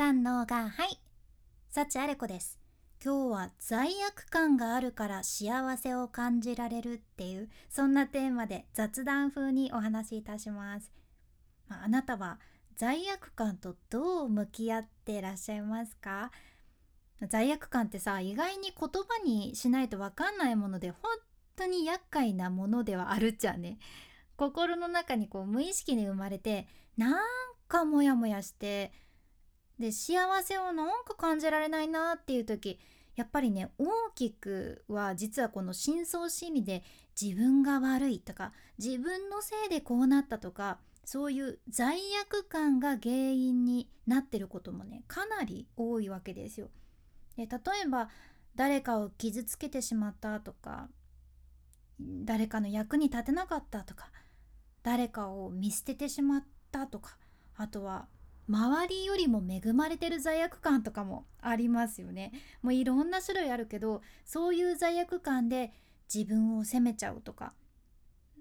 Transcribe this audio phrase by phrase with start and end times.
[0.00, 0.98] 三のがはい
[1.68, 2.58] 幸あれ子です。
[3.04, 10.90] 今日は罪悪感があるから幸せを感じられるっていうそんなテーマで雑談風にお話しいたします、
[11.68, 12.38] まあ、あなたは
[12.76, 16.30] 罪悪感とどう向き合ってらっしゃいますか？
[17.28, 21.12] 罪悪感ってさ意外に言葉にしないと分かんないもので本
[21.56, 23.76] 当に厄介なものではあるっちゃね。
[24.38, 27.18] 心の中にこう無意識に生まれてなん
[27.68, 28.92] かモヤモヤして
[29.80, 32.78] で幸せをなんか感じられないなっていう時
[33.16, 36.84] やっぱりね大きくは実はこの深層心理で
[37.20, 46.68] 自分が悪いとか自分のせいでこうなったとかそういう罪悪感が原因になってることもねかなり多いわけですよ。
[47.36, 48.10] で例えば
[48.54, 50.88] 誰かを傷つけてしまったとか
[51.98, 54.10] 誰かの役に立てなかったとか
[54.82, 57.16] 誰かを見捨ててしまったとか
[57.56, 58.06] あとは
[58.50, 62.32] 周りよりも恵まれてる罪悪感とかもありますよね。
[62.62, 65.72] もういろんな種類あるけどそういう罪悪感で
[66.12, 67.52] 自分を責めちゃうとか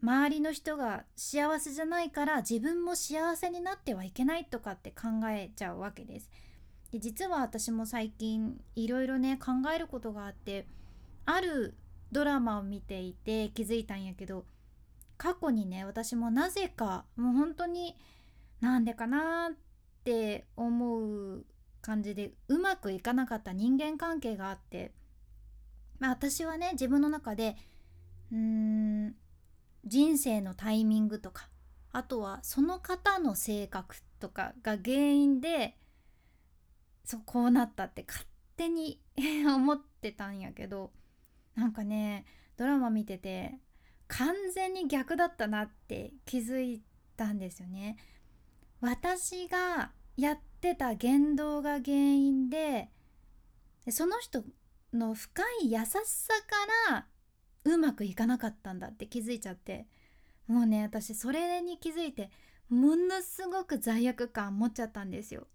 [0.00, 6.30] 周りの人が幸せじゃないから自分も幸せになってはいけないとかって考えちゃうわけです。
[6.92, 10.68] で実は私も最近いろいろね考えることがあって
[11.24, 11.74] ある
[12.12, 14.44] ドラマを見ていて気づいたんやけど
[15.18, 17.96] 過去にね私もなぜかもう本当に
[18.60, 19.65] なんでかなっ
[20.06, 21.44] って思う
[21.80, 24.92] 感じでうまくいかなかった人間関係があって、
[25.98, 27.56] まあ、私はね自分の中で
[28.30, 29.16] うーん
[29.84, 31.48] 人生のタイミングとか
[31.90, 35.76] あとはその方の性格とかが原因で
[37.04, 38.24] そうこうなったって勝
[38.56, 39.00] 手に
[39.44, 40.92] 思ってたんやけど
[41.56, 43.58] なんかねドラマ見てて
[44.06, 46.80] 完全に逆だったなって気づい
[47.16, 47.96] たんですよね。
[48.80, 52.88] 私がやってた言動が原因で
[53.90, 54.44] その人
[54.92, 56.34] の深い優しさ
[56.88, 57.06] から
[57.64, 59.86] うまくいかなかったんだって気づいちゃって
[60.46, 62.30] もうね私それに気づいて
[62.68, 65.46] ものすごく罪悪感持っちゃったんですよ。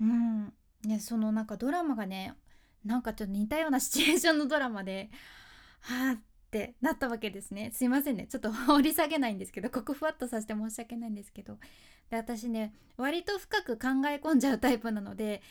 [0.00, 0.52] うん
[0.84, 2.34] ねそのなんかドラマがね
[2.84, 5.10] なんかちょっと似たようなシチュエーションのドラマで
[5.80, 7.70] はあってなったわけですね。
[7.72, 8.26] すいませんね。
[8.26, 11.58] ちょっと 掘り下げないんですけどここふわっとさせて申し訳ないんですけど。
[12.10, 15.42] で私ね割と深く考え込んじゃうタイプなので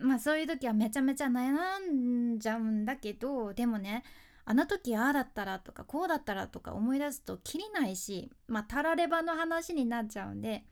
[0.00, 4.04] まあそういう時はめちゃめちゃ悩んじゃうんだけどでもね
[4.44, 10.64] あの時ああだったらとかこうだったらとか思い出すときりないしまあたらればの話になっちゃうんで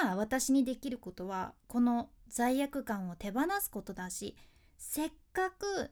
[0.00, 4.34] 今私にできることはこの罪悪感を手放すことだし
[4.78, 5.90] せっかく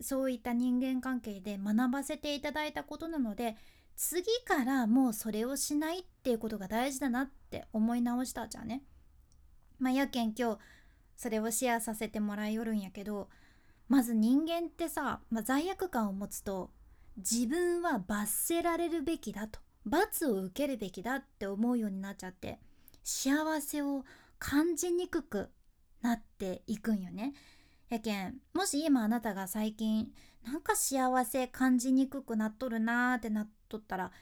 [0.00, 3.56] そういった人間関係で学ばせていただいたことなので
[3.96, 8.82] 次からもうそれをしないっていうことが大事だなって思い直したじゃんね。
[9.78, 10.58] まあ、やけん今日
[11.16, 13.28] それをシェアさせてもらいよるんやけど
[13.88, 16.70] まず人間ってさ、まあ、罪悪感を持つと
[17.16, 22.58] 自分は罰せられるべきだと罰を受けるべきだって思うようになっちゃって
[23.02, 24.04] 幸せを
[24.38, 25.50] 感じにくく
[26.02, 27.34] なっていくんよね。
[27.90, 30.08] やけんもし今あなたが最近
[30.46, 34.12] なんか幸せ感じにくくなっとるなーってなっとったら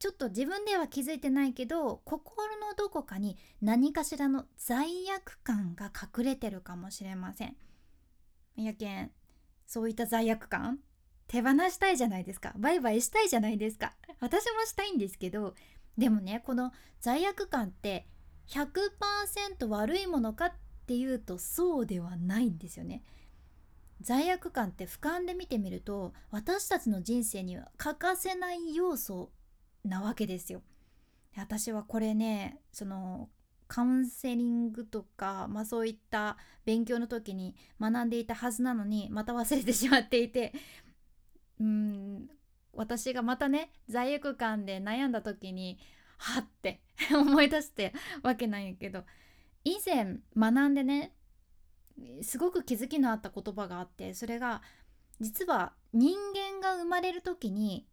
[0.00, 7.56] ちょっと自分では気づいてないけど心のどこかに何かしらの罪悪感が隠れてるかもしれません。
[8.56, 9.10] やけん
[9.66, 10.78] そういった罪悪感
[11.28, 15.54] 手放したいじゃないですかバイバイしたいじゃないですか私もしたいんですけど
[15.96, 18.08] でもねこの罪悪感って
[18.48, 23.02] 100%悪いものかってっていうとそうではないんですよね。
[24.00, 29.30] 罪悪感って俯瞰で見てみると私たちの人生には欠かせない要素
[29.84, 30.62] なわけですよ。
[31.36, 33.28] 私はこれねその
[33.66, 40.54] カウンセリングとか、まあ、そういった勉強の時に学んでいたはずなのにまた忘れてしまっていて
[41.60, 42.30] うん
[42.72, 45.78] 私がまたね罪悪感で悩んだ時に
[46.16, 46.80] はって
[47.12, 49.04] 思い出してわけなんやけど
[49.64, 51.12] 以前学んでね
[52.22, 54.62] すごく気づきのあった言葉があってそれが
[55.20, 57.86] 実は人間が生まれる時に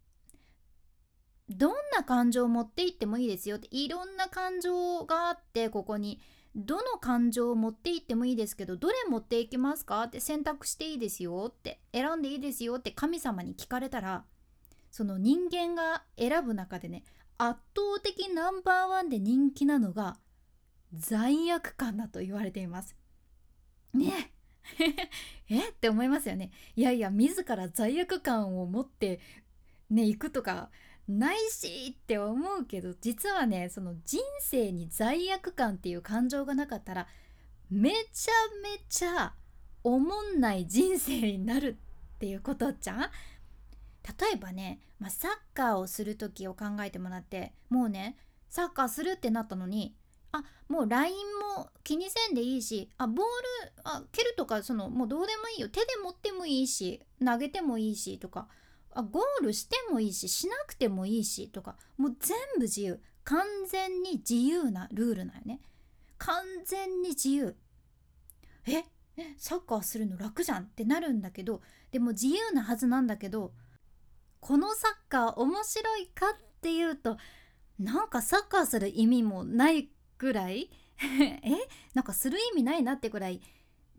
[1.48, 6.20] どんな感情を持っていってもいいですよっていろんな感情があってここに
[6.54, 10.04] どの感情を持っていってもいいですけどどれ持っていきますか？
[10.04, 14.24] って選択していいですよって選んでいいですよって神様に聞かれたら
[14.90, 17.04] その人間が選ぶ中でね
[17.38, 20.16] 圧倒的ナンバーワンで人気なのが
[20.98, 22.96] 罪悪感だと言われています。
[23.94, 24.32] ね
[25.48, 25.68] え？
[25.68, 26.50] って思いますよね。
[26.74, 29.20] いやいや自ら罪悪感を持って
[29.90, 30.70] ね行くとか
[31.08, 37.06] ないしって思うけど実はねその人生に罪悪感っていう感情がなかったら
[37.70, 38.32] めちゃ
[38.62, 39.34] めちゃ
[39.84, 41.78] おもんない人生になる
[42.16, 42.98] っていうことじゃん？
[43.00, 48.16] 例えばね、まあ、サッカーをする時を考えてもらってもうね
[48.48, 49.96] サッカーするってなったのに
[50.38, 51.14] あもうライン
[51.56, 53.24] も気にせんでいいしあボール
[53.84, 55.68] あ蹴るとかそのもうどうでもいいよ。
[55.68, 58.48] 手で持ってもいいし投げてもいいしとか
[58.92, 63.00] あゴールしてもいいししなくてもいいしとかもう全部自由。
[63.24, 65.60] 完全に自由なルールなんよね。
[66.16, 67.56] 完全に自由。
[68.66, 68.84] え
[69.38, 73.52] サッカーするの楽じゃんってなるんだけどでも自由なはずなんだけど
[74.40, 77.16] このサッカー面白いかっていうと
[77.78, 80.70] なんかサッカーする意味もないぐらい？
[81.00, 81.40] え？
[81.94, 83.40] なんかする意味ないなってぐらい。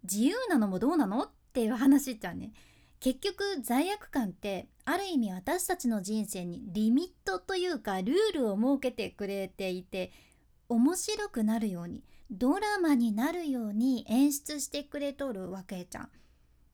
[0.04, 1.24] 自由なのもどうなの？
[1.24, 2.54] っていう話じゃんね。
[3.00, 10.12] 結局罪悪感ってある意味私たちの人生にリミットというかルールを設けてくれていて
[10.68, 16.10] 面白くなるようにドラマになるように演出してくれとるわけじゃん。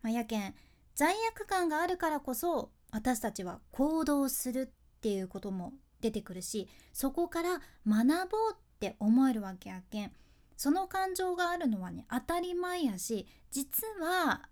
[0.02, 0.56] まあ、やけん
[0.96, 8.56] 罪悪感があるからこそ私たちは行動するっていうことも出てくるしそこから学ぼう
[8.88, 10.12] って思えるわけやけん。
[10.58, 14.48] その感情があるのはね当たり前やし実は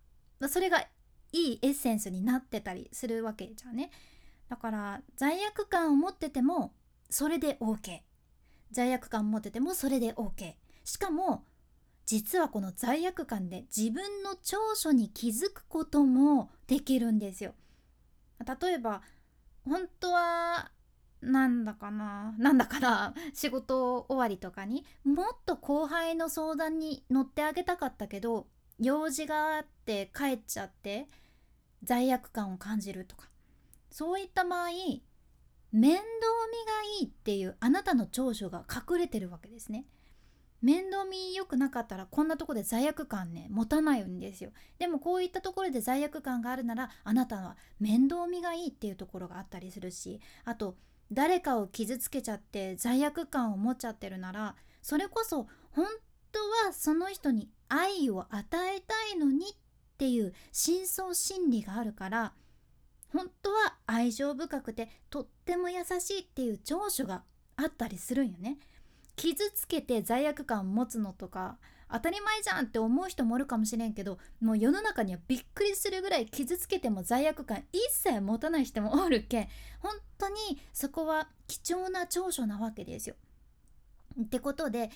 [0.50, 0.88] それがい
[1.32, 3.92] いエッセンスになってたりするわけじゃね。
[4.50, 6.74] だから罪悪感を持ってても
[7.10, 8.00] それで OK
[8.72, 11.46] 罪悪感を持っててもそれで OK しかも
[12.06, 17.54] 実はこの罪悪感で自分の長所に気づくこともできるんですよ。
[18.40, 19.02] 例えば
[19.64, 20.72] 本当は
[21.22, 22.36] なんだかな？
[22.38, 23.14] なんだかな？
[23.34, 28.48] 仕事終わりとかにもっと後輩の相談に乗ってあげたかったけど
[28.80, 31.08] 用事があって帰っちゃって
[31.84, 33.30] 罪悪感を感じるとか。
[33.92, 34.70] そういった場合
[35.72, 36.02] 面倒見が
[37.02, 39.86] いいっていうあなたの長所が隠れてるわけですね。
[40.62, 44.52] 面倒見良くなかったらこんなとこで罪悪感ね持たないんですよ。
[44.80, 50.76] でもこういったところで罪悪感があるならあなたは面倒見がいいっていうところがあったりするしあと
[51.12, 55.86] 誰かを傷つけちゃって罪悪感を持っちゃってるならそれこそ本
[56.32, 59.54] 当はその人に愛を与えたいのにっ
[59.98, 62.34] ていう深層心理があるから
[63.12, 67.24] 本当は愛情深くてとっても優しいっていう長所が
[67.58, 68.58] あったりするんよね。
[69.18, 71.58] 傷つけて罪悪感を持つのとか
[71.92, 79.48] 当たり前じゃんって思う人もおるかもしれんけどもう世の中にはびっくりするぐらい傷つけても罪悪感一切持たない人もおるけん
[79.80, 80.36] 本当に
[80.74, 83.16] そこは貴重な長所なわけですよ。
[84.22, 84.90] ってことで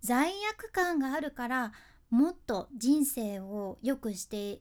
[0.00, 1.72] 罪悪感があるから
[2.10, 4.60] もっと人生を良くして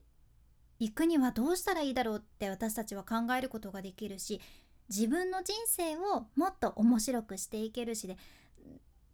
[0.79, 4.41] いくにはどうしたらいいだろうって私たちは考えることができるし
[4.89, 8.17] 自分の人生をもっと面白くしていけるしで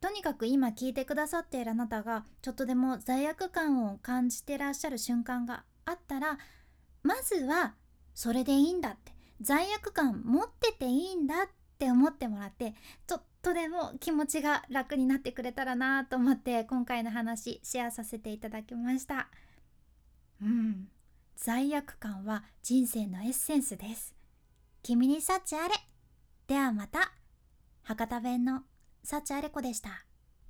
[0.02, 6.38] とにかく今聞いてくださっているあなたがちょっとでも罪悪感を感じてらっしゃる瞬間があったら
[7.04, 7.76] まずは
[8.14, 11.48] それでいいんだって罪悪感持ってていいんだっ
[11.78, 12.74] て思ってもらって
[13.08, 19.30] ちょっとでも気持ちが楽になってくれたらなと思って今回の話シェアさせていただきました。
[20.42, 20.88] うん。
[21.36, 24.14] 罪悪感は人生のエッセンスです。
[24.84, 25.74] 君に幸あれ。
[26.48, 27.14] ではまた。
[27.84, 28.64] 博多弁の
[29.04, 30.06] 幸あれ子でした。